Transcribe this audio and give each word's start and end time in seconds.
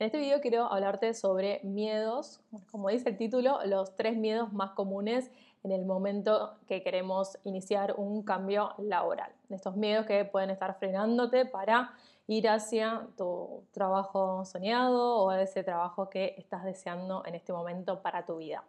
En 0.00 0.06
este 0.06 0.18
video 0.18 0.40
quiero 0.40 0.72
hablarte 0.72 1.12
sobre 1.12 1.60
miedos, 1.64 2.40
como 2.70 2.88
dice 2.88 3.08
el 3.08 3.16
título, 3.16 3.58
los 3.64 3.96
tres 3.96 4.16
miedos 4.16 4.52
más 4.52 4.70
comunes 4.70 5.32
en 5.64 5.72
el 5.72 5.84
momento 5.84 6.54
que 6.68 6.84
queremos 6.84 7.36
iniciar 7.42 7.96
un 7.96 8.22
cambio 8.22 8.74
laboral. 8.78 9.32
Estos 9.50 9.74
miedos 9.74 10.06
que 10.06 10.24
pueden 10.24 10.50
estar 10.50 10.78
frenándote 10.78 11.46
para 11.46 11.94
ir 12.28 12.48
hacia 12.48 13.08
tu 13.16 13.64
trabajo 13.72 14.44
soñado 14.44 15.16
o 15.16 15.32
ese 15.32 15.64
trabajo 15.64 16.08
que 16.08 16.36
estás 16.38 16.62
deseando 16.62 17.24
en 17.26 17.34
este 17.34 17.52
momento 17.52 18.00
para 18.00 18.24
tu 18.24 18.36
vida. 18.36 18.62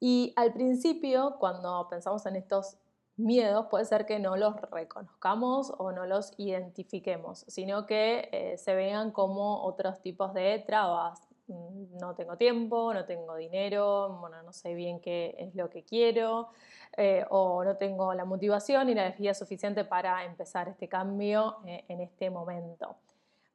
Y 0.00 0.34
al 0.36 0.52
principio, 0.52 1.36
cuando 1.38 1.88
pensamos 1.88 2.26
en 2.26 2.36
estos 2.36 2.76
miedos 3.16 3.66
puede 3.70 3.84
ser 3.84 4.06
que 4.06 4.18
no 4.18 4.36
los 4.36 4.60
reconozcamos 4.70 5.72
o 5.78 5.92
no 5.92 6.06
los 6.06 6.32
identifiquemos, 6.36 7.44
sino 7.48 7.86
que 7.86 8.28
eh, 8.32 8.58
se 8.58 8.74
vean 8.74 9.10
como 9.10 9.62
otros 9.64 10.00
tipos 10.00 10.34
de 10.34 10.62
trabas. 10.66 11.20
Mm, 11.48 11.98
no 12.00 12.14
tengo 12.14 12.36
tiempo, 12.36 12.92
no 12.92 13.04
tengo 13.04 13.36
dinero, 13.36 14.18
bueno, 14.20 14.42
no 14.42 14.52
sé 14.52 14.74
bien 14.74 15.00
qué 15.00 15.34
es 15.38 15.54
lo 15.54 15.70
que 15.70 15.84
quiero, 15.84 16.48
eh, 16.96 17.24
o 17.30 17.64
no 17.64 17.76
tengo 17.76 18.12
la 18.14 18.24
motivación 18.24 18.88
y 18.88 18.94
la 18.94 19.02
energía 19.06 19.34
suficiente 19.34 19.84
para 19.84 20.24
empezar 20.24 20.68
este 20.68 20.88
cambio 20.88 21.58
eh, 21.66 21.84
en 21.88 22.00
este 22.00 22.30
momento. 22.30 22.96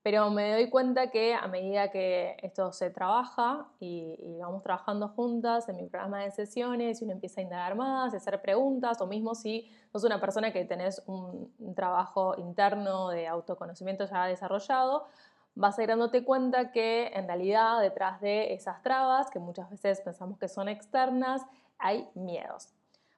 Pero 0.04 0.32
me 0.32 0.52
doy 0.54 0.70
cuenta 0.70 1.12
que 1.12 1.36
a 1.36 1.48
medida 1.48 1.92
que 1.92 2.36
esto 2.42 2.72
se 2.74 2.90
trabaja 2.90 3.68
y, 3.80 4.18
vamos 4.40 4.64
trabajando 4.64 5.10
juntas 5.10 5.70
en 5.70 5.78
mi 5.78 5.86
programa 5.88 6.24
de 6.24 6.32
sesiones 6.32 7.00
y 7.00 7.06
uno 7.06 7.14
empieza 7.14 7.40
a 7.40 7.44
indagar 7.44 7.76
más, 7.76 8.14
a 8.14 8.18
hacer 8.18 8.42
preguntas, 8.42 9.00
o 9.00 9.06
mismo 9.06 9.36
si 9.36 9.70
sos 9.92 10.04
una 10.04 10.20
persona 10.20 10.52
que 10.52 10.66
tenés 10.66 11.04
un, 11.06 11.54
trabajo 11.76 12.36
interno 12.40 13.10
de 13.10 13.28
autoconocimiento 13.28 14.06
ya 14.06 14.26
desarrollado, 14.26 15.06
vas 15.54 15.78
a 15.78 15.84
ir 15.84 15.90
dándote 15.90 16.24
cuenta 16.24 16.72
que 16.72 17.12
en 17.14 17.28
realidad 17.28 17.80
detrás 17.80 18.20
de 18.22 18.54
esas 18.54 18.82
trabas, 18.82 19.30
que 19.30 19.38
muchas 19.38 19.70
veces 19.70 20.02
pensamos 20.02 20.40
que 20.40 20.48
son 20.48 20.68
externas, 20.68 21.44
hay 21.78 22.10
miedos. 22.16 22.74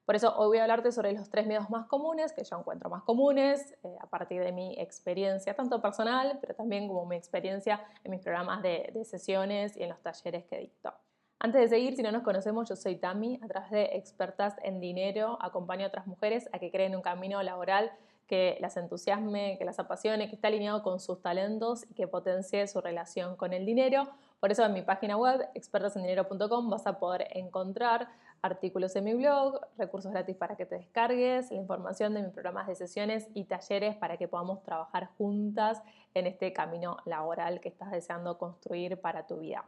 Por 0.05 0.15
eso 0.17 0.35
hoy 0.35 0.47
voy 0.47 0.57
a 0.57 0.63
hablarte 0.63 0.91
sobre 0.91 1.13
los 1.13 1.29
tres 1.29 1.47
miedos 1.47 1.69
más 1.69 1.85
comunes, 1.85 2.33
que 2.33 2.43
yo 2.43 2.59
encuentro 2.59 2.89
más 2.89 3.03
comunes 3.03 3.73
eh, 3.83 3.95
a 4.01 4.07
partir 4.07 4.43
de 4.43 4.51
mi 4.51 4.77
experiencia, 4.77 5.55
tanto 5.55 5.81
personal, 5.81 6.39
pero 6.41 6.55
también 6.55 6.89
como 6.89 7.05
mi 7.05 7.15
experiencia 7.15 7.81
en 8.03 8.11
mis 8.11 8.19
programas 8.19 8.61
de, 8.61 8.91
sesiones 9.05 9.77
y 9.77 9.83
en 9.83 9.89
los 9.89 10.01
talleres 10.01 10.43
que 10.45 10.57
dicto. 10.57 10.93
Antes 11.39 11.61
de 11.61 11.67
seguir, 11.69 11.95
si 11.95 12.03
no 12.03 12.11
nos 12.11 12.23
conocemos, 12.23 12.67
yo 12.67 12.75
soy 12.75 12.97
Tami, 12.97 13.39
a 13.41 13.47
través 13.47 13.71
de 13.71 13.83
Expertas 13.93 14.55
en 14.63 14.81
Dinero, 14.81 15.37
acompaño 15.41 15.85
a 15.85 15.87
otras 15.87 16.05
mujeres 16.05 16.49
a 16.51 16.59
que 16.59 16.69
creen 16.69 16.95
un 16.95 17.01
camino 17.01 17.41
laboral 17.41 17.91
que 18.27 18.57
las 18.61 18.77
entusiasme, 18.77 19.57
que 19.57 19.65
las 19.65 19.79
apasione, 19.79 20.29
que 20.29 20.35
esté 20.35 20.47
alineado 20.47 20.83
con 20.83 20.99
sus 20.99 21.21
talentos 21.21 21.85
y 21.89 21.93
que 21.93 22.07
potencie 22.07 22.67
su 22.67 22.81
relación 22.81 23.35
con 23.35 23.53
el 23.53 23.65
dinero. 23.65 24.07
Por 24.39 24.51
eso 24.51 24.65
en 24.65 24.73
mi 24.73 24.81
página 24.81 25.17
web, 25.17 25.47
expertasendinero.com, 25.53 26.69
vas 26.69 26.87
a 26.87 26.99
poder 26.99 27.27
encontrar 27.31 28.09
artículos 28.43 28.95
en 28.97 29.05
mi 29.05 29.13
blog, 29.15 29.59
recursos 29.77 30.11
gratis 30.11 30.35
para 30.35 30.55
que 30.55 30.65
te 30.65 30.75
descargues, 30.75 31.49
la 31.49 31.57
información 31.57 32.13
de 32.13 32.21
mis 32.21 32.31
programas 32.31 32.67
de 32.67 32.75
sesiones 32.75 33.27
y 33.33 33.45
talleres 33.45 33.95
para 33.95 34.17
que 34.17 34.27
podamos 34.27 34.61
trabajar 34.61 35.09
juntas 35.17 35.81
en 36.13 36.27
este 36.27 36.51
camino 36.51 36.97
laboral 37.05 37.61
que 37.61 37.69
estás 37.69 37.89
deseando 37.89 38.37
construir 38.37 38.99
para 38.99 39.25
tu 39.25 39.39
vida. 39.39 39.65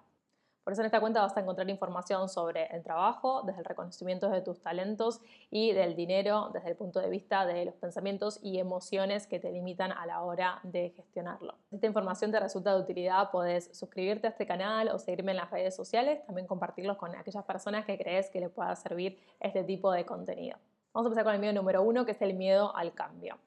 Por 0.66 0.73
eso 0.73 0.81
en 0.81 0.88
esta 0.88 0.99
cuenta 0.99 1.21
vas 1.21 1.38
a 1.38 1.41
encontrar 1.41 1.69
información 1.69 2.27
sobre 2.27 2.66
el 2.75 2.81
trabajo, 2.81 3.44
desde 3.44 3.59
el 3.59 3.66
reconocimiento 3.66 4.30
de 4.31 4.41
tus 4.41 4.59
talentos 4.61 5.22
y 5.52 5.73
del 5.73 5.95
dinero 5.95 6.49
desde 6.52 6.69
el 6.69 6.75
punto 6.75 6.99
de 6.99 7.07
vista 7.07 7.45
de 7.45 7.66
los 7.66 7.75
pensamientos 7.75 8.39
y 8.41 8.57
emociones 8.57 9.27
que 9.27 9.39
te 9.39 9.52
limitan 9.52 9.91
a 9.91 10.07
la 10.07 10.23
hora 10.23 10.59
de 10.63 10.89
gestionarlo. 10.89 11.53
Si 11.69 11.75
esta 11.75 11.85
información 11.85 12.31
te 12.31 12.39
resulta 12.39 12.73
de 12.73 12.81
utilidad, 12.81 13.30
puedes 13.30 13.77
suscribirte 13.77 14.25
a 14.25 14.31
este 14.31 14.47
canal 14.47 14.89
o 14.89 14.97
seguirme 14.97 15.33
en 15.33 15.38
las 15.38 15.52
redes 15.52 15.75
sociales, 15.75 16.25
también 16.25 16.47
compartirlos 16.47 16.97
con 16.97 17.16
aquellas 17.16 17.45
personas 17.45 17.85
que 17.85 17.95
crees 18.00 18.31
que 18.31 18.39
les 18.39 18.50
pueda 18.50 18.75
servir 18.75 19.19
este 19.39 19.63
tipo 19.63 19.91
de 19.91 20.03
contenido. 20.03 20.57
Vamos 20.94 21.06
a 21.06 21.09
empezar 21.09 21.25
con 21.25 21.35
el 21.35 21.41
miedo 21.41 21.53
número 21.53 21.84
uno, 21.84 22.07
que 22.07 22.13
es 22.13 22.22
el 22.23 22.34
miedo 22.34 22.75
al 22.75 22.91
cambio. 22.95 23.38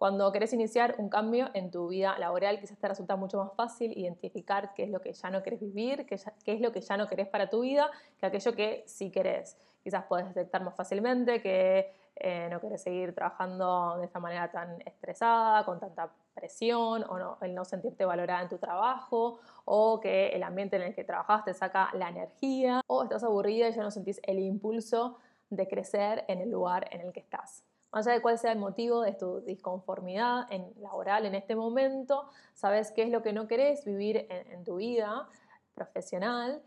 Cuando 0.00 0.32
querés 0.32 0.54
iniciar 0.54 0.94
un 0.96 1.10
cambio 1.10 1.50
en 1.52 1.70
tu 1.70 1.88
vida 1.88 2.18
laboral, 2.18 2.58
quizás 2.58 2.78
te 2.78 2.88
resulta 2.88 3.16
mucho 3.16 3.36
más 3.36 3.52
fácil 3.52 3.92
identificar 3.98 4.72
qué 4.72 4.84
es 4.84 4.88
lo 4.88 5.02
que 5.02 5.12
ya 5.12 5.28
no 5.28 5.42
querés 5.42 5.60
vivir, 5.60 6.06
qué, 6.06 6.14
es 6.14 6.60
lo 6.62 6.72
que 6.72 6.80
ya 6.80 6.96
no 6.96 7.06
querés 7.06 7.28
para 7.28 7.50
tu 7.50 7.60
vida, 7.60 7.90
que 8.16 8.24
aquello 8.24 8.54
que 8.54 8.82
sí 8.86 9.10
querés. 9.10 9.58
Quizás 9.82 10.06
puedes 10.08 10.26
detectar 10.28 10.64
más 10.64 10.74
fácilmente 10.74 11.42
que 11.42 11.92
eh, 12.16 12.48
no 12.50 12.62
querés 12.62 12.82
seguir 12.82 13.14
trabajando 13.14 13.98
de 13.98 14.06
esta 14.06 14.20
manera 14.20 14.50
tan 14.50 14.80
estresada, 14.86 15.66
con 15.66 15.78
tanta 15.78 16.10
presión, 16.32 17.04
o 17.06 17.18
no, 17.18 17.36
el 17.42 17.54
no 17.54 17.66
sentirte 17.66 18.06
valorada 18.06 18.40
en 18.40 18.48
tu 18.48 18.56
trabajo, 18.56 19.40
o 19.66 20.00
que 20.00 20.28
el 20.28 20.42
ambiente 20.44 20.76
en 20.76 20.82
el 20.82 20.94
que 20.94 21.04
trabajas 21.04 21.44
te 21.44 21.52
saca 21.52 21.90
la 21.92 22.08
energía, 22.08 22.80
o 22.86 23.02
estás 23.02 23.22
aburrida 23.22 23.68
y 23.68 23.74
ya 23.74 23.82
no 23.82 23.90
sentís 23.90 24.18
el 24.22 24.38
impulso 24.38 25.18
de 25.50 25.68
crecer 25.68 26.24
en 26.26 26.40
el 26.40 26.50
lugar 26.50 26.88
en 26.90 27.02
el 27.02 27.12
que 27.12 27.20
estás. 27.20 27.66
Más 27.92 28.06
allá 28.06 28.16
de 28.16 28.22
cuál 28.22 28.38
sea 28.38 28.52
el 28.52 28.58
motivo 28.58 29.02
de 29.02 29.12
tu 29.12 29.40
disconformidad 29.40 30.46
en, 30.50 30.72
laboral 30.80 31.26
en 31.26 31.34
este 31.34 31.56
momento, 31.56 32.28
sabes 32.54 32.92
qué 32.92 33.02
es 33.02 33.10
lo 33.10 33.22
que 33.22 33.32
no 33.32 33.48
querés 33.48 33.84
vivir 33.84 34.26
en, 34.30 34.64
tu 34.64 34.76
vida 34.76 35.28
profesional 35.74 36.62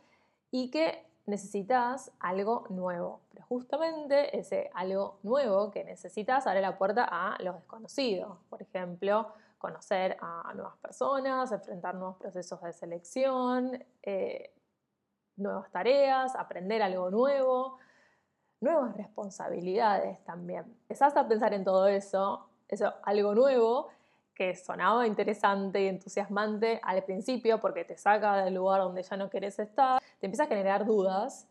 y 0.52 0.70
que 0.70 1.06
necesitas 1.26 2.12
algo 2.20 2.66
nuevo. 2.70 3.22
Pero 3.32 3.46
justamente 3.46 4.38
ese 4.38 4.70
algo 4.74 5.20
nuevo 5.24 5.72
que 5.72 5.86
necesitas 5.86 6.46
abre 6.46 6.60
la 6.60 6.78
puerta 6.78 7.08
a 7.10 7.42
los 7.42 7.56
desconocidos. 7.56 8.38
Por 8.50 8.62
ejemplo, 8.62 9.28
conocer 9.58 10.18
a 10.20 10.52
nuevas 10.54 10.76
personas, 10.78 11.54
enfrentar 11.54 11.96
nuevos 11.96 12.18
procesos 12.18 12.62
de 12.62 12.74
selección, 12.74 13.82
eh, 14.02 14.54
nuevas 15.38 15.72
tareas, 15.72 16.36
aprender 16.36 16.82
algo 16.82 17.10
nuevo 17.10 17.80
nuevas 18.64 18.96
responsabilidades 18.98 20.24
también. 20.24 20.64
Empezás 20.84 21.16
a 21.16 21.28
pensar 21.28 21.54
en 21.54 21.64
todo 21.64 21.88
eso, 21.88 22.48
eso 22.68 22.94
algo 23.04 23.36
nuevo 23.36 23.90
que 24.34 24.56
sonaba 24.56 25.06
interesante 25.06 25.84
y 25.84 25.88
entusiasmante 25.88 26.80
al 26.84 27.04
principio 27.04 27.60
porque 27.60 27.86
te 27.86 27.98
saca 27.98 28.44
del 28.44 28.56
lugar 28.56 28.82
donde 28.82 29.04
ya 29.04 29.16
no 29.16 29.30
querés 29.30 29.60
estar, 29.60 30.02
te 30.20 30.26
empieza 30.26 30.44
a 30.44 30.48
generar 30.48 30.86
dudas 30.86 31.48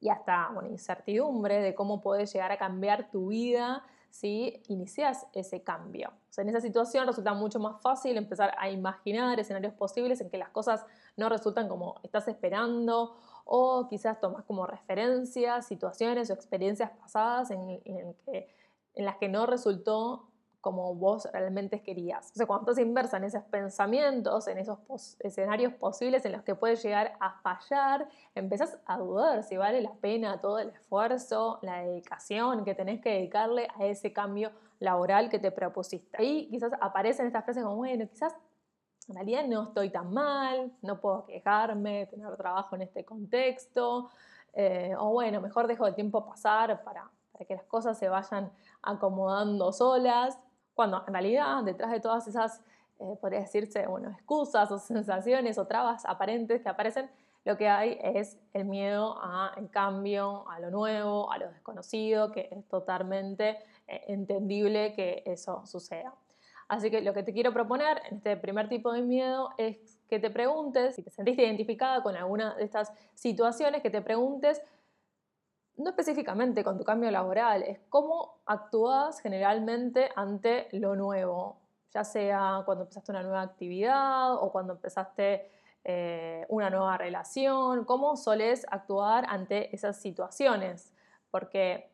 y 0.00 0.10
hasta 0.10 0.50
una 0.50 0.68
incertidumbre 0.68 1.62
de 1.62 1.74
cómo 1.74 2.02
puedes 2.02 2.32
llegar 2.32 2.52
a 2.52 2.58
cambiar 2.58 3.10
tu 3.10 3.28
vida 3.28 3.82
si 4.10 4.62
inicias 4.68 5.26
ese 5.32 5.62
cambio. 5.62 6.12
en 6.36 6.48
esa 6.48 6.60
situación 6.60 7.06
resulta 7.06 7.32
mucho 7.32 7.58
más 7.60 7.80
fácil 7.80 8.16
empezar 8.16 8.52
a 8.58 8.68
imaginar 8.68 9.38
escenarios 9.38 9.72
posibles 9.72 10.20
en 10.20 10.28
que 10.28 10.36
las 10.36 10.50
cosas 10.50 10.84
no 11.16 11.28
resultan 11.28 11.68
como 11.68 12.00
estás 12.02 12.26
esperando 12.28 13.16
o 13.44 13.86
quizás 13.88 14.20
tomas 14.20 14.44
como 14.44 14.66
referencia 14.66 15.62
situaciones 15.62 16.30
o 16.30 16.34
experiencias 16.34 16.90
pasadas 16.90 17.50
en, 17.50 17.80
en, 17.84 18.16
las 18.94 19.16
que 19.16 19.28
no 19.28 19.46
resultó 19.46 20.26
como 20.60 20.94
vos 20.94 21.26
realmente 21.32 21.82
querías. 21.82 22.32
O 22.32 22.34
sea, 22.34 22.46
cuando 22.46 22.70
estás 22.70 22.84
inversa 22.84 23.16
en 23.16 23.24
esos 23.24 23.42
pensamientos, 23.44 24.46
en 24.46 24.58
esos 24.58 24.78
escenarios 25.20 25.72
posibles 25.74 26.24
en 26.26 26.32
los 26.32 26.42
que 26.42 26.54
puedes 26.54 26.82
llegar 26.82 27.16
a 27.18 27.40
fallar, 27.40 28.08
empezás 28.34 28.78
a 28.84 28.98
dudar 28.98 29.42
si 29.42 29.56
vale 29.56 29.80
la 29.80 29.94
pena 29.94 30.40
todo 30.40 30.58
el 30.58 30.68
esfuerzo, 30.68 31.58
la 31.62 31.82
dedicación 31.82 32.64
que 32.64 32.74
tenés 32.74 33.00
que 33.00 33.10
dedicarle 33.10 33.68
a 33.74 33.86
ese 33.86 34.12
cambio 34.12 34.52
laboral 34.80 35.30
que 35.30 35.38
te 35.38 35.50
propusiste. 35.50 36.16
Ahí 36.18 36.48
quizás 36.50 36.72
aparecen 36.80 37.26
estas 37.26 37.44
frases 37.44 37.62
como, 37.62 37.76
bueno, 37.76 38.06
quizás 38.08 38.34
en 39.10 39.16
realidad 39.16 39.44
no 39.48 39.64
estoy 39.64 39.90
tan 39.90 40.14
mal, 40.14 40.72
no 40.82 41.00
puedo 41.00 41.24
quejarme, 41.26 42.06
tener 42.06 42.36
trabajo 42.36 42.76
en 42.76 42.82
este 42.82 43.04
contexto, 43.04 44.08
eh, 44.52 44.94
o 44.96 45.10
bueno, 45.10 45.40
mejor 45.40 45.66
dejo 45.66 45.84
el 45.88 45.96
tiempo 45.96 46.24
pasar 46.24 46.84
para, 46.84 47.10
que 47.46 47.54
las 47.56 47.64
cosas 47.64 47.98
se 47.98 48.08
vayan 48.08 48.52
acomodando 48.82 49.72
solas, 49.72 50.38
cuando 50.74 51.02
en 51.08 51.12
realidad 51.12 51.64
detrás 51.64 51.90
de 51.90 51.98
todas 51.98 52.28
esas, 52.28 52.62
eh, 53.00 53.16
podría 53.20 53.40
decirse, 53.40 53.84
bueno, 53.88 54.10
excusas 54.10 54.70
o 54.70 54.78
sensaciones 54.78 55.58
o 55.58 55.66
trabas 55.66 56.04
aparentes 56.06 56.62
que 56.62 56.68
aparecen, 56.68 57.10
lo 57.44 57.56
que 57.56 57.68
hay 57.68 57.98
es 58.02 58.38
el 58.52 58.66
miedo 58.66 59.20
al 59.20 59.70
cambio, 59.70 60.48
a 60.48 60.60
lo 60.60 60.70
nuevo, 60.70 61.32
a 61.32 61.38
lo 61.38 61.48
desconocido, 61.48 62.30
que 62.30 62.48
es 62.52 62.68
totalmente 62.68 63.58
eh, 63.88 64.04
entendible 64.06 64.92
que 64.92 65.24
eso 65.26 65.66
suceda. 65.66 66.14
Así 66.70 66.88
que 66.88 67.00
lo 67.00 67.12
que 67.12 67.24
te 67.24 67.32
quiero 67.32 67.52
proponer 67.52 68.00
en 68.08 68.18
este 68.18 68.36
primer 68.36 68.68
tipo 68.68 68.92
de 68.92 69.02
miedo 69.02 69.50
es 69.58 69.98
que 70.08 70.20
te 70.20 70.30
preguntes, 70.30 70.94
si 70.94 71.02
te 71.02 71.10
sentiste 71.10 71.42
identificada 71.42 72.00
con 72.00 72.14
alguna 72.14 72.54
de 72.54 72.62
estas 72.62 72.92
situaciones, 73.12 73.82
que 73.82 73.90
te 73.90 74.00
preguntes, 74.02 74.62
no 75.78 75.90
específicamente 75.90 76.62
con 76.62 76.78
tu 76.78 76.84
cambio 76.84 77.10
laboral, 77.10 77.64
es 77.64 77.80
cómo 77.88 78.36
actúas 78.46 79.18
generalmente 79.18 80.10
ante 80.14 80.68
lo 80.70 80.94
nuevo, 80.94 81.56
ya 81.92 82.04
sea 82.04 82.62
cuando 82.64 82.84
empezaste 82.84 83.10
una 83.10 83.24
nueva 83.24 83.42
actividad 83.42 84.34
o 84.34 84.52
cuando 84.52 84.74
empezaste 84.74 85.50
eh, 85.82 86.46
una 86.50 86.70
nueva 86.70 86.96
relación, 86.96 87.84
cómo 87.84 88.16
soles 88.16 88.64
actuar 88.70 89.24
ante 89.28 89.74
esas 89.74 90.00
situaciones, 90.00 90.94
porque 91.32 91.89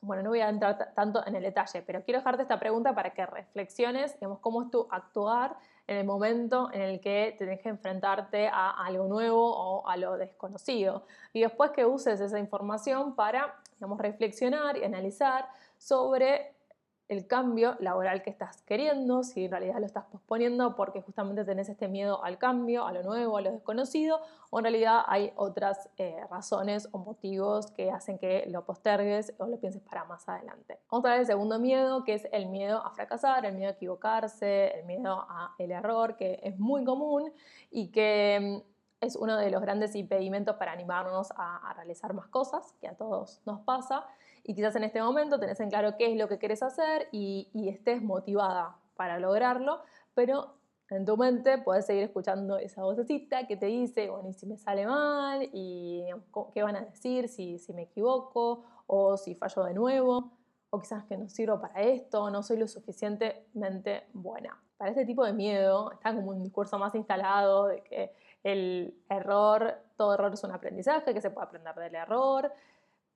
bueno, 0.00 0.22
no 0.22 0.30
voy 0.30 0.40
a 0.40 0.48
entrar 0.48 0.92
tanto 0.94 1.26
en 1.26 1.34
el 1.34 1.42
detalle, 1.42 1.82
pero 1.82 2.02
quiero 2.04 2.20
dejarte 2.20 2.42
esta 2.42 2.58
pregunta 2.60 2.94
para 2.94 3.10
que 3.10 3.26
reflexiones, 3.26 4.14
digamos, 4.14 4.38
cómo 4.38 4.62
es 4.62 4.70
tu 4.70 4.86
actuar 4.90 5.56
en 5.86 5.96
el 5.96 6.04
momento 6.04 6.70
en 6.72 6.82
el 6.82 7.00
que 7.00 7.34
tenés 7.38 7.60
que 7.60 7.70
enfrentarte 7.70 8.48
a 8.48 8.70
algo 8.70 9.08
nuevo 9.08 9.50
o 9.50 9.88
a 9.88 9.96
lo 9.96 10.16
desconocido. 10.16 11.04
Y 11.32 11.40
después 11.40 11.72
que 11.72 11.84
uses 11.84 12.20
esa 12.20 12.38
información 12.38 13.16
para, 13.16 13.54
digamos, 13.74 13.98
reflexionar 13.98 14.76
y 14.76 14.84
analizar 14.84 15.48
sobre 15.78 16.54
el 17.08 17.26
cambio 17.26 17.76
laboral 17.80 18.22
que 18.22 18.28
estás 18.28 18.60
queriendo, 18.62 19.22
si 19.22 19.46
en 19.46 19.50
realidad 19.50 19.78
lo 19.80 19.86
estás 19.86 20.04
posponiendo 20.04 20.76
porque 20.76 21.00
justamente 21.00 21.42
tenés 21.44 21.70
este 21.70 21.88
miedo 21.88 22.22
al 22.22 22.36
cambio, 22.36 22.86
a 22.86 22.92
lo 22.92 23.02
nuevo, 23.02 23.38
a 23.38 23.40
lo 23.40 23.50
desconocido, 23.50 24.20
o 24.50 24.58
en 24.58 24.64
realidad 24.64 25.02
hay 25.06 25.32
otras 25.36 25.88
eh, 25.96 26.20
razones 26.30 26.88
o 26.92 26.98
motivos 26.98 27.70
que 27.70 27.90
hacen 27.90 28.18
que 28.18 28.44
lo 28.48 28.66
postergues 28.66 29.32
o 29.38 29.46
lo 29.46 29.58
pienses 29.58 29.80
para 29.82 30.04
más 30.04 30.28
adelante. 30.28 30.78
Vamos 30.90 31.06
a 31.06 31.16
el 31.16 31.24
segundo 31.24 31.58
miedo, 31.58 32.04
que 32.04 32.12
es 32.12 32.28
el 32.30 32.46
miedo 32.46 32.84
a 32.84 32.90
fracasar, 32.90 33.46
el 33.46 33.54
miedo 33.54 33.70
a 33.70 33.72
equivocarse, 33.72 34.78
el 34.78 34.84
miedo 34.84 35.26
al 35.58 35.70
error, 35.70 36.16
que 36.16 36.40
es 36.42 36.58
muy 36.58 36.84
común 36.84 37.32
y 37.70 37.88
que 37.88 38.62
mm, 38.62 39.06
es 39.06 39.16
uno 39.16 39.38
de 39.38 39.50
los 39.50 39.62
grandes 39.62 39.94
impedimentos 39.94 40.56
para 40.56 40.72
animarnos 40.72 41.32
a 41.36 41.72
realizar 41.74 42.12
más 42.12 42.26
cosas, 42.26 42.74
que 42.80 42.88
a 42.88 42.96
todos 42.96 43.40
nos 43.46 43.60
pasa 43.60 44.04
y 44.48 44.54
quizás 44.54 44.74
en 44.76 44.84
este 44.84 45.02
momento 45.02 45.38
tenés 45.38 45.60
en 45.60 45.68
claro 45.68 45.98
qué 45.98 46.10
es 46.10 46.16
lo 46.16 46.26
que 46.26 46.38
querés 46.38 46.62
hacer 46.62 47.06
y, 47.12 47.50
estés 47.68 48.02
motivada 48.02 48.78
para 48.96 49.18
lograrlo, 49.20 49.82
pero 50.14 50.54
en 50.88 51.04
tu 51.04 51.18
mente 51.18 51.58
puedes 51.58 51.84
seguir 51.84 52.04
escuchando 52.04 52.56
esa 52.56 52.82
vocecita 52.82 53.46
que 53.46 53.58
te 53.58 53.66
dice, 53.66 54.08
bueno, 54.08 54.30
y 54.30 54.32
si 54.32 54.46
me 54.46 54.56
sale 54.56 54.86
mal, 54.86 55.50
y 55.52 56.02
qué 56.54 56.62
van 56.62 56.76
a 56.76 56.80
decir 56.80 57.28
si, 57.28 57.58
si 57.58 57.74
me 57.74 57.82
equivoco, 57.82 58.64
o 58.86 59.18
si 59.18 59.34
fallo 59.34 59.64
de 59.64 59.74
nuevo, 59.74 60.32
o 60.70 60.80
quizás 60.80 61.04
que 61.04 61.18
no 61.18 61.28
sirvo 61.28 61.60
para 61.60 61.82
esto, 61.82 62.30
no 62.30 62.42
soy 62.42 62.56
lo 62.56 62.68
suficientemente 62.68 64.04
buena. 64.14 64.58
Para 64.78 64.92
este 64.92 65.04
tipo 65.04 65.26
de 65.26 65.34
miedo 65.34 65.92
está 65.92 66.14
como 66.14 66.30
un 66.30 66.42
discurso 66.42 66.78
más 66.78 66.94
instalado 66.94 67.66
de 67.66 67.82
que 67.82 68.14
el 68.44 68.98
error, 69.10 69.74
todo 69.98 70.14
error 70.14 70.32
es 70.32 70.42
un 70.42 70.52
aprendizaje, 70.52 71.12
que 71.12 71.20
se 71.20 71.28
puede 71.28 71.48
aprender 71.48 71.74
del 71.74 71.96
error, 71.96 72.50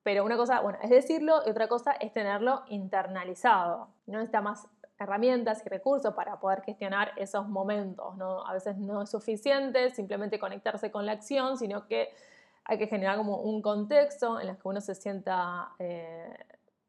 pero 0.03 0.25
una 0.25 0.35
cosa, 0.35 0.59
bueno, 0.59 0.77
es 0.81 0.89
decirlo 0.89 1.41
y 1.45 1.49
otra 1.49 1.67
cosa 1.67 1.93
es 1.93 2.11
tenerlo 2.11 2.63
internalizado. 2.67 3.87
No 4.05 4.19
necesita 4.19 4.41
más 4.41 4.67
herramientas 4.99 5.63
y 5.65 5.69
recursos 5.69 6.13
para 6.13 6.39
poder 6.39 6.61
gestionar 6.61 7.11
esos 7.15 7.47
momentos. 7.47 8.15
¿no? 8.17 8.45
A 8.45 8.53
veces 8.53 8.77
no 8.77 9.01
es 9.01 9.09
suficiente 9.09 9.89
simplemente 9.91 10.39
conectarse 10.39 10.91
con 10.91 11.05
la 11.05 11.13
acción, 11.13 11.57
sino 11.57 11.87
que 11.87 12.09
hay 12.65 12.77
que 12.77 12.87
generar 12.87 13.17
como 13.17 13.37
un 13.37 13.61
contexto 13.61 14.39
en 14.39 14.49
el 14.49 14.55
que 14.57 14.67
uno 14.67 14.81
se 14.81 14.95
sienta 14.95 15.71
eh, 15.79 16.33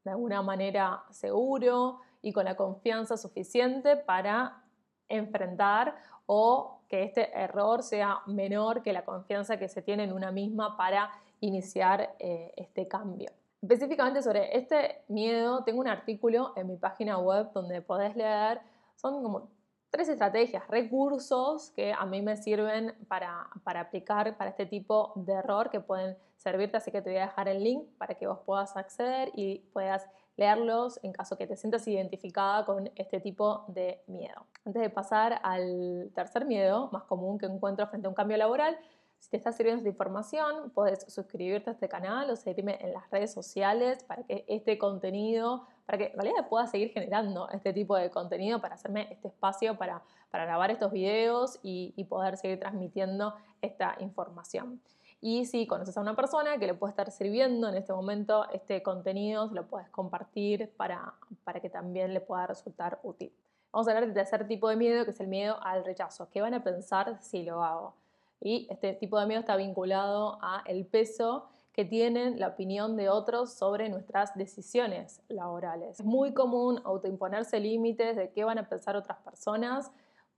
de 0.03 0.11
alguna 0.11 0.41
manera 0.41 1.03
seguro 1.09 1.99
y 2.21 2.31
con 2.31 2.45
la 2.45 2.55
confianza 2.55 3.17
suficiente 3.17 3.97
para 3.97 4.61
enfrentar 5.09 5.95
o 6.25 6.79
que 6.87 7.03
este 7.03 7.37
error 7.37 7.83
sea 7.83 8.21
menor 8.25 8.81
que 8.83 8.93
la 8.93 9.03
confianza 9.03 9.57
que 9.57 9.67
se 9.67 9.81
tiene 9.81 10.03
en 10.03 10.13
una 10.13 10.31
misma 10.31 10.77
para 10.77 11.11
iniciar 11.45 12.15
eh, 12.19 12.51
este 12.55 12.87
cambio. 12.87 13.31
Específicamente 13.61 14.21
sobre 14.21 14.55
este 14.57 15.01
miedo, 15.07 15.63
tengo 15.63 15.79
un 15.79 15.87
artículo 15.87 16.53
en 16.55 16.67
mi 16.67 16.77
página 16.77 17.17
web 17.17 17.51
donde 17.53 17.81
podés 17.81 18.15
leer, 18.15 18.61
son 18.95 19.23
como 19.23 19.49
tres 19.89 20.09
estrategias, 20.09 20.67
recursos 20.67 21.71
que 21.71 21.93
a 21.93 22.05
mí 22.05 22.21
me 22.21 22.35
sirven 22.35 22.93
para, 23.07 23.47
para, 23.63 23.81
aplicar 23.81 24.37
para 24.37 24.49
este 24.49 24.65
tipo 24.65 25.13
de 25.15 25.33
error 25.33 25.69
que 25.69 25.79
pueden 25.79 26.17
servirte, 26.35 26.77
así 26.77 26.91
que 26.91 27.01
te 27.01 27.11
voy 27.11 27.19
a 27.19 27.27
dejar 27.27 27.47
el 27.47 27.63
link 27.63 27.87
para 27.97 28.15
que 28.15 28.27
vos 28.27 28.39
puedas 28.45 28.75
acceder 28.75 29.31
y 29.35 29.59
puedas 29.73 30.05
leerlos 30.37 30.99
en 31.01 31.13
caso 31.13 31.37
que 31.37 31.47
te 31.47 31.55
sientas 31.55 31.87
identificada 31.87 32.65
con 32.65 32.91
este 32.95 33.19
tipo 33.21 33.63
de 33.69 34.03
miedo. 34.07 34.45
Antes 34.65 34.81
de 34.81 34.89
pasar 34.89 35.39
al 35.43 36.11
tercer 36.13 36.45
miedo 36.45 36.89
más 36.91 37.03
común 37.03 37.37
que 37.37 37.45
encuentro 37.45 37.87
frente 37.87 38.07
a 38.07 38.09
un 38.09 38.15
cambio 38.15 38.37
laboral, 38.37 38.77
si 39.19 39.29
te 39.29 39.37
está 39.37 39.51
sirviendo 39.51 39.79
esta 39.79 39.89
información, 39.89 40.71
puedes 40.71 41.11
suscribirte 41.11 41.69
a 41.69 41.73
este 41.73 41.89
canal 41.89 42.29
o 42.29 42.35
seguirme 42.35 42.77
en 42.81 42.93
las 42.93 43.09
redes 43.09 43.33
sociales 43.33 44.03
para 44.03 44.23
que 44.23 44.45
este 44.47 44.77
contenido, 44.77 45.65
para 45.85 45.97
que 45.97 46.05
en 46.07 46.13
realidad 46.13 46.47
pueda 46.47 46.67
seguir 46.67 46.89
generando 46.89 47.49
este 47.49 47.73
tipo 47.73 47.95
de 47.95 48.09
contenido, 48.09 48.61
para 48.61 48.75
hacerme 48.75 49.07
este 49.11 49.29
espacio 49.29 49.77
para, 49.77 50.03
para 50.29 50.45
grabar 50.45 50.71
estos 50.71 50.91
videos 50.91 51.59
y, 51.63 51.93
y 51.95 52.03
poder 52.03 52.37
seguir 52.37 52.59
transmitiendo 52.59 53.33
esta 53.61 53.95
información. 53.99 54.81
Y 55.21 55.45
si 55.45 55.65
conoces 55.65 55.97
a 55.97 56.01
una 56.01 56.15
persona 56.15 56.59
que 56.59 56.67
le 56.67 56.75
puede 56.75 56.91
estar 56.91 57.09
sirviendo 57.09 57.67
en 57.67 57.75
este 57.75 57.93
momento 57.93 58.47
este 58.51 58.83
contenido, 58.83 59.47
lo 59.47 59.65
puedes 59.67 59.89
compartir 59.89 60.71
para, 60.77 61.15
para 61.43 61.59
que 61.61 61.69
también 61.69 62.13
le 62.13 62.21
pueda 62.21 62.45
resultar 62.45 62.99
útil. 63.01 63.33
Vamos 63.71 63.87
a 63.87 63.91
hablar 63.91 64.05
del 64.05 64.13
tercer 64.13 64.47
tipo 64.47 64.69
de 64.69 64.75
miedo, 64.75 65.03
que 65.03 65.11
es 65.11 65.19
el 65.19 65.27
miedo 65.27 65.57
al 65.63 65.83
rechazo. 65.83 66.29
¿Qué 66.29 66.41
van 66.41 66.53
a 66.53 66.63
pensar 66.63 67.17
si 67.21 67.43
lo 67.43 67.63
hago? 67.63 67.95
Y 68.45 68.67
este 68.69 68.93
tipo 68.93 69.19
de 69.19 69.25
miedo 69.25 69.39
está 69.39 69.55
vinculado 69.55 70.37
a 70.39 70.61
el 70.67 70.85
peso 70.85 71.49
que 71.73 71.83
tienen 71.83 72.39
la 72.39 72.49
opinión 72.49 72.95
de 72.95 73.09
otros 73.09 73.55
sobre 73.55 73.89
nuestras 73.89 74.35
decisiones 74.35 75.23
laborales. 75.29 75.99
Es 75.99 76.05
muy 76.05 76.31
común 76.35 76.79
autoimponerse 76.85 77.59
límites 77.59 78.15
de 78.15 78.31
qué 78.31 78.43
van 78.43 78.59
a 78.59 78.69
pensar 78.69 78.95
otras 78.95 79.17
personas 79.17 79.91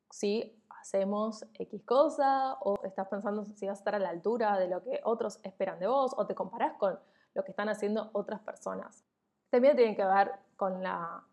si 0.10 0.58
hacemos 0.70 1.46
X 1.56 1.84
cosa 1.84 2.54
o 2.62 2.80
estás 2.86 3.10
pensando 3.10 3.44
si 3.44 3.68
vas 3.68 3.80
a 3.80 3.82
estar 3.82 3.96
a 3.96 4.00
la 4.00 4.08
altura 4.08 4.58
de 4.58 4.70
lo 4.70 4.82
que 4.82 5.02
otros 5.04 5.42
esperan 5.44 5.78
de 5.78 5.88
vos 5.88 6.14
o 6.16 6.26
te 6.26 6.34
comparás 6.34 6.78
con 6.78 6.98
lo 7.34 7.44
que 7.44 7.52
están 7.52 7.68
haciendo 7.68 8.10
otras 8.14 8.40
personas. 8.40 9.04
También 9.50 9.76
tiene 9.76 9.98
que 9.98 10.06
ver 10.06 10.32
con 10.56 10.82
la 10.82 11.26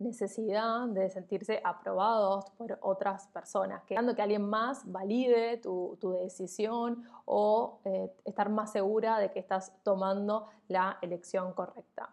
necesidad 0.00 0.86
de 0.88 1.08
sentirse 1.10 1.60
aprobados 1.62 2.44
por 2.56 2.78
otras 2.82 3.28
personas, 3.28 3.82
quedando 3.84 4.14
que 4.14 4.22
alguien 4.22 4.48
más 4.48 4.90
valide 4.90 5.58
tu, 5.58 5.98
decisión 6.22 7.04
o 7.26 7.80
eh, 7.84 8.10
estar 8.24 8.48
más 8.48 8.72
segura 8.72 9.18
de 9.18 9.30
que 9.30 9.38
estás 9.38 9.72
tomando 9.82 10.46
la 10.68 10.98
elección 11.02 11.52
correcta. 11.52 12.10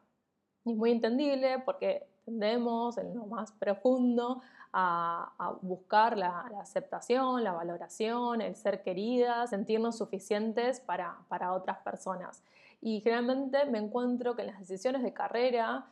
Y 0.66 0.72
es 0.72 0.78
muy 0.78 0.92
entendible 0.92 1.60
porque 1.60 2.08
tendemos 2.26 2.98
en 2.98 3.16
lo 3.16 3.26
más 3.26 3.54
profundo 3.54 4.42
a, 4.74 5.56
buscar 5.62 6.18
la, 6.18 6.42
aceptación, 6.60 7.44
la 7.44 7.54
valoración, 7.54 8.42
el 8.42 8.56
ser 8.56 8.84
queridas, 8.84 9.52
sentirnos 9.52 9.98
suficientes 9.98 10.82
para, 10.82 11.18
para 11.30 11.54
otras 11.54 11.78
personas. 11.78 12.44
Y 12.82 13.00
generalmente 13.00 13.66
me 13.66 13.80
encuentro 13.80 14.36
que 14.36 14.42
en 14.42 14.50
las 14.50 14.60
decisiones 14.60 15.04
de 15.04 15.14
carrera, 15.14 15.88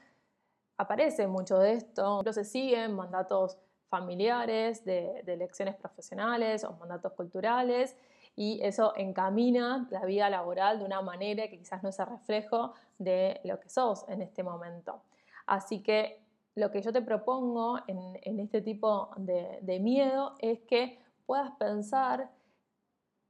aparece 0.77 1.27
mucho 1.27 1.60
de 1.60 1.74
esto. 1.74 2.22
No 2.24 2.33
se 2.33 2.44
siguen 2.44 2.95
mandatos 2.95 3.57
familiares 3.89 4.83
de, 4.83 5.19
elecciones 5.25 5.75
profesionales 5.75 6.63
o 6.63 6.74
mandatos 6.74 7.13
culturales 7.13 7.95
y 8.36 8.60
eso 8.63 8.94
encamina 8.98 9.88
la 9.91 10.05
vida 10.05 10.29
laboral 10.29 10.79
de 10.79 10.86
una 10.86 11.01
manera 11.01 11.48
que 11.48 11.58
quizás 11.58 11.82
no 11.84 11.89
es 11.89 11.98
reflejo 12.00 12.74
de 12.98 13.39
lo 13.44 13.60
que 13.60 13.70
sos 13.70 14.05
en 14.10 14.22
este 14.22 14.44
momento. 14.44 15.01
Así 15.46 15.82
que 15.82 16.22
lo 16.55 16.72
que 16.72 16.82
yo 16.82 16.91
te 16.91 17.01
propongo 17.01 17.79
en, 17.88 18.39
este 18.39 18.62
tipo 18.62 19.12
de, 19.17 19.60
de 19.62 19.79
miedo 19.79 20.36
es 20.39 20.60
que 20.62 21.00
puedas 21.25 21.51
pensar 21.58 22.32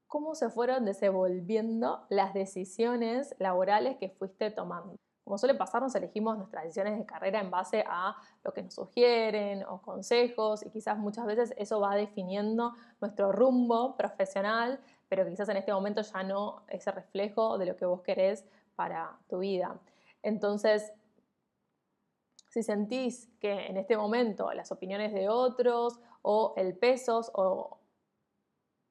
cómo 0.07 0.35
se 0.35 0.49
fueron 0.49 0.85
desenvolviendo 0.85 2.05
las 2.09 2.33
decisiones 2.33 3.35
laborales 3.39 3.97
que 3.97 4.09
fuiste 4.09 4.49
tomando. 4.51 4.95
Como 5.25 5.39
suele 5.39 5.55
pasar, 5.55 5.81
nos 5.81 5.95
elegimos 5.95 6.37
nuestras 6.37 6.65
decisiones 6.65 6.99
de 6.99 7.05
carrera 7.05 7.41
en 7.41 7.49
base 7.49 7.83
a 7.87 8.15
lo 8.43 8.53
que 8.53 8.61
nos 8.61 8.75
sugieren 8.75 9.65
o 9.65 9.81
consejos 9.81 10.63
y 10.63 10.69
quizás 10.69 10.99
muchas 10.99 11.25
veces 11.25 11.51
eso 11.57 11.79
va 11.79 11.95
definiendo 11.95 12.73
nuestro 13.01 13.31
rumbo 13.31 13.97
profesional, 13.97 14.79
pero 15.09 15.27
quizás 15.27 15.49
en 15.49 15.57
este 15.57 15.73
momento 15.73 16.03
ya 16.03 16.21
no 16.21 16.61
es 16.67 16.85
el 16.85 16.93
reflejo 16.93 17.57
de 17.57 17.65
lo 17.65 17.75
que 17.75 17.87
vos 17.87 18.03
querés 18.03 18.45
para 18.75 19.17
tu 19.27 19.39
vida. 19.39 19.75
Entonces, 20.21 20.93
si 22.51 22.61
sentís 22.61 23.27
que 23.39 23.65
en 23.65 23.77
este 23.77 23.97
momento 23.97 24.53
las 24.53 24.71
opiniones 24.71 25.11
de 25.11 25.27
otros 25.27 25.99
o 26.21 26.53
el 26.55 26.77
peso 26.77 27.21
o, 27.33 27.79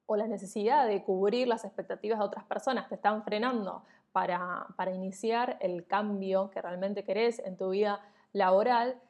o 0.07 0.17
la 0.17 0.27
necesidad 0.27 0.89
de 0.89 1.05
cubrir 1.05 1.47
las 1.47 1.65
expectativas 1.65 2.19
de 2.19 2.25
otras 2.25 2.45
personas 2.45 2.89
te 2.89 2.97
están 2.97 3.23
frenando 3.23 3.85
para, 4.15 4.93
iniciar 4.95 5.59
el 5.61 5.89
cambio 5.89 6.49
que 6.51 6.63
realmente 6.63 7.03
querés 7.03 7.41
en 7.41 7.57
tu 7.57 7.71
vida 7.71 8.01
laboral, 8.33 9.01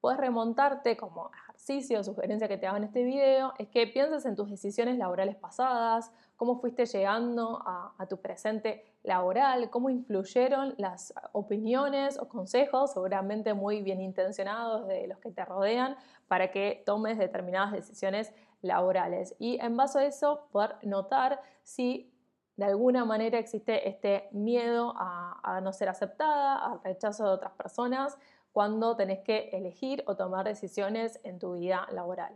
puedes 0.00 0.18
remontarte 0.18 0.96
como 0.96 1.30
ejercicio, 1.32 2.02
sugerencia 2.02 2.48
que 2.48 2.58
te 2.58 2.66
hago 2.66 2.76
en 2.76 2.82
este 2.82 3.04
video, 3.04 3.54
es 3.58 3.68
que 3.68 3.86
pienses 3.86 4.26
en 4.26 4.34
tus 4.34 4.50
decisiones 4.50 4.98
laborales 4.98 5.36
pasadas, 5.36 6.10
cómo 6.34 6.58
fuiste 6.60 6.84
llegando 6.84 7.62
a, 7.64 7.94
a, 7.96 8.06
tu 8.06 8.20
presente 8.20 8.84
laboral, 9.04 9.70
cómo 9.70 9.88
influyeron 9.88 10.74
las 10.78 11.14
opiniones 11.30 12.18
o 12.18 12.28
consejos, 12.28 12.92
seguramente 12.92 13.54
muy 13.54 13.82
bien 13.82 14.00
intencionados 14.00 14.88
de 14.88 15.06
los 15.06 15.18
que 15.18 15.30
te 15.30 15.44
rodean, 15.44 15.96
para 16.26 16.50
que 16.50 16.82
tomes 16.84 17.18
determinadas 17.18 17.70
decisiones 17.70 18.32
laborales. 18.62 19.36
Y 19.38 19.60
en 19.60 19.76
base 19.76 20.00
a 20.00 20.06
eso, 20.06 20.48
poder 20.50 20.74
notar 20.82 21.40
si 21.62 22.12
de 22.60 22.66
alguna 22.66 23.06
manera 23.06 23.38
existe 23.38 23.88
este 23.88 24.28
miedo 24.32 24.92
a, 24.94 25.60
no 25.62 25.72
ser 25.72 25.88
aceptada, 25.88 26.56
al 26.56 26.82
rechazo 26.84 27.24
de 27.24 27.30
otras 27.30 27.52
personas, 27.52 28.18
cuando 28.52 28.96
tenés 28.96 29.20
que 29.20 29.48
elegir 29.54 30.04
o 30.06 30.14
tomar 30.14 30.44
decisiones 30.44 31.18
en 31.24 31.38
tu 31.38 31.54
vida 31.54 31.88
laboral. 31.90 32.34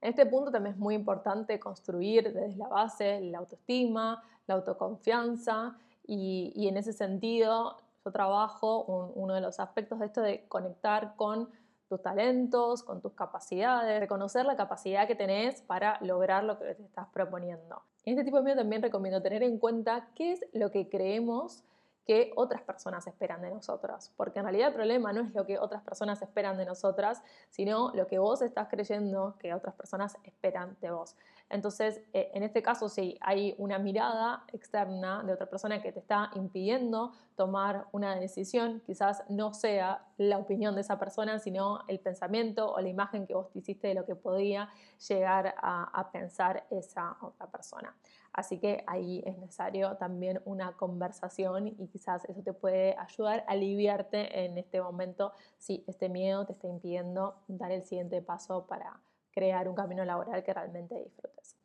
En 0.00 0.10
este 0.10 0.24
punto 0.24 0.50
también 0.50 0.76
es 0.76 0.80
muy 0.80 0.94
importante 0.94 1.60
construir 1.60 2.32
desde 2.32 2.56
la 2.56 2.68
base 2.68 3.20
la 3.20 3.40
autoestima, 3.40 4.22
la 4.46 4.54
autoconfianza 4.54 5.76
y, 6.06 6.66
en 6.66 6.78
ese 6.78 6.94
sentido 6.94 7.76
yo 8.02 8.10
trabajo 8.10 8.84
uno 9.14 9.34
de 9.34 9.42
los 9.42 9.60
aspectos 9.60 9.98
de 9.98 10.06
esto 10.06 10.22
de 10.22 10.48
conectar 10.48 11.16
con 11.16 11.50
tus 11.88 12.02
talentos, 12.02 12.82
con 12.82 13.00
tus 13.00 13.12
capacidades, 13.14 14.00
reconocer 14.00 14.44
la 14.44 14.56
capacidad 14.56 15.06
que 15.06 15.14
tenés 15.14 15.62
para 15.62 15.98
lograr 16.02 16.44
lo 16.44 16.58
que 16.58 16.74
te 16.74 16.82
estás 16.82 17.08
proponiendo. 17.12 17.82
En 18.04 18.12
este 18.12 18.24
tipo 18.24 18.38
de 18.38 18.42
miedo 18.44 18.58
también 18.58 18.82
recomiendo 18.82 19.22
tener 19.22 19.42
en 19.42 19.58
cuenta 19.58 20.08
qué 20.14 20.32
es 20.32 20.44
lo 20.52 20.70
que 20.70 20.88
creemos 20.88 21.64
que 22.08 22.32
otras 22.36 22.62
personas 22.62 23.06
esperan 23.06 23.42
de 23.42 23.50
nosotras. 23.50 24.10
Porque 24.16 24.38
en 24.38 24.46
realidad 24.46 24.68
el 24.68 24.74
problema 24.74 25.12
no 25.12 25.20
es 25.20 25.34
lo 25.34 25.44
que 25.44 25.58
otras 25.58 25.82
personas 25.82 26.22
esperan 26.22 26.56
de 26.56 26.64
nosotras, 26.64 27.22
sino 27.50 27.92
lo 27.94 28.06
que 28.06 28.18
vos 28.18 28.40
estás 28.40 28.68
creyendo 28.68 29.36
que 29.38 29.52
otras 29.52 29.74
personas 29.74 30.16
esperan 30.24 30.74
de 30.80 30.90
vos. 30.90 31.16
Entonces, 31.50 32.00
eh, 32.14 32.30
en 32.32 32.44
este 32.44 32.62
caso, 32.62 32.88
si 32.88 33.18
hay 33.20 33.54
una 33.58 33.78
mirada 33.78 34.44
externa 34.54 35.22
de 35.22 35.34
otra 35.34 35.50
persona 35.50 35.82
que 35.82 35.92
te 35.92 35.98
está 35.98 36.30
impidiendo 36.34 37.12
tomar 37.36 37.88
una 37.92 38.16
decisión, 38.16 38.80
quizás 38.86 39.22
no 39.28 39.52
sea 39.52 40.06
la 40.16 40.38
opinión 40.38 40.74
de 40.74 40.80
esa 40.80 40.98
persona, 40.98 41.38
sino 41.38 41.80
el 41.88 42.00
pensamiento 42.00 42.72
o 42.72 42.80
la 42.80 42.88
imagen 42.88 43.26
que 43.26 43.34
vos 43.34 43.50
te 43.50 43.58
hiciste 43.58 43.88
de 43.88 43.94
lo 43.94 44.06
que 44.06 44.16
podía 44.16 44.70
llegar 45.06 45.54
a 45.58 46.08
pensar 46.10 46.66
esa 46.70 47.18
otra 47.20 47.46
persona. 47.48 47.94
Así 48.32 48.58
que 48.58 48.84
ahí 48.86 49.22
es 49.26 49.36
necesario 49.38 49.96
también 49.96 50.40
una 50.44 50.76
conversación 50.76 51.68
y 51.68 51.88
quizás 51.88 52.24
eso 52.26 52.42
te 52.42 52.52
puede 52.52 52.96
ayudar 52.98 53.44
a 53.46 53.52
aliviarte 53.52 54.44
en 54.44 54.58
este 54.58 54.80
momento 54.80 55.32
si 55.56 55.84
este 55.86 56.08
miedo 56.08 56.46
te 56.46 56.52
está 56.52 56.68
impidiendo 56.68 57.36
dar 57.48 57.72
el 57.72 57.84
siguiente 57.84 58.22
paso 58.22 58.66
para 58.66 59.00
crear 59.32 59.68
un 59.68 59.74
camino 59.74 60.04
laboral 60.04 60.42
que 60.42 60.52
realmente 60.52 60.94
disfrutes. 61.02 61.56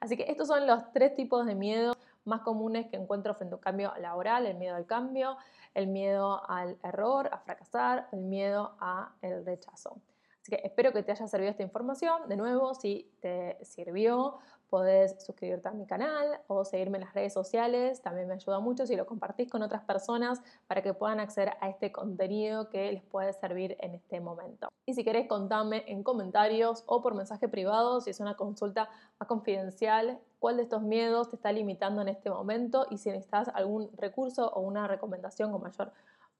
Así 0.00 0.16
que 0.16 0.30
estos 0.30 0.48
son 0.48 0.66
los 0.66 0.92
tres 0.92 1.14
tipos 1.14 1.46
de 1.46 1.54
miedo 1.54 1.94
más 2.24 2.42
comunes 2.42 2.86
que 2.88 2.96
encuentro 2.96 3.34
frente 3.34 3.54
a 3.54 3.56
un 3.56 3.62
cambio 3.62 3.92
laboral, 3.98 4.46
el 4.46 4.56
miedo 4.56 4.76
al 4.76 4.86
cambio, 4.86 5.36
el 5.74 5.88
miedo 5.88 6.48
al 6.48 6.78
error, 6.82 7.28
a 7.32 7.38
fracasar, 7.38 8.08
el 8.12 8.20
miedo 8.20 8.76
al 8.80 9.44
rechazo. 9.44 10.00
Así 10.40 10.54
que 10.54 10.60
espero 10.64 10.92
que 10.92 11.02
te 11.02 11.12
haya 11.12 11.26
servido 11.26 11.50
esta 11.50 11.62
información. 11.62 12.28
De 12.28 12.36
nuevo, 12.36 12.74
si 12.74 13.10
te 13.20 13.58
sirvió, 13.64 14.38
Podés 14.68 15.24
suscribirte 15.24 15.68
a 15.68 15.72
mi 15.72 15.86
canal 15.86 16.40
o 16.46 16.64
seguirme 16.64 16.98
en 16.98 17.04
las 17.04 17.14
redes 17.14 17.32
sociales, 17.32 18.02
también 18.02 18.28
me 18.28 18.34
ayuda 18.34 18.60
mucho 18.60 18.86
si 18.86 18.96
lo 18.96 19.06
compartís 19.06 19.50
con 19.50 19.62
otras 19.62 19.82
personas 19.82 20.42
para 20.66 20.82
que 20.82 20.92
puedan 20.92 21.20
acceder 21.20 21.54
a 21.60 21.70
este 21.70 21.90
contenido 21.90 22.68
que 22.68 22.92
les 22.92 23.02
puede 23.02 23.32
servir 23.32 23.76
en 23.80 23.94
este 23.94 24.20
momento. 24.20 24.68
Y 24.84 24.94
si 24.94 25.04
querés 25.04 25.26
contame 25.26 25.84
en 25.86 26.02
comentarios 26.02 26.84
o 26.86 27.00
por 27.00 27.14
mensaje 27.14 27.48
privado 27.48 28.00
si 28.00 28.10
es 28.10 28.20
una 28.20 28.36
consulta 28.36 28.90
más 29.18 29.28
confidencial 29.28 30.18
cuál 30.38 30.56
de 30.56 30.64
estos 30.64 30.82
miedos 30.82 31.30
te 31.30 31.36
está 31.36 31.52
limitando 31.52 32.02
en 32.02 32.08
este 32.08 32.30
momento 32.30 32.86
y 32.90 32.98
si 32.98 33.10
necesitas 33.10 33.48
algún 33.54 33.90
recurso 33.96 34.48
o 34.50 34.60
una 34.60 34.86
recomendación 34.86 35.50
con 35.52 35.62
mayor 35.62 35.92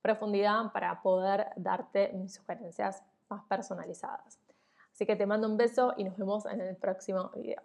profundidad 0.03 0.73
para 0.73 1.03
poder 1.03 1.49
darte 1.57 2.13
mis 2.13 2.35
sugerencias 2.35 3.03
más 3.29 3.45
personalizadas. 3.45 4.39
Así 4.93 5.07
que 5.07 5.17
te 5.17 5.27
mando 5.27 5.49
un 5.49 5.57
beso 5.57 5.95
y 5.97 6.05
nos 6.05 6.17
vemos 6.17 6.47
en 6.47 6.61
el 6.61 6.77
próximo 6.77 7.31
video. 7.35 7.63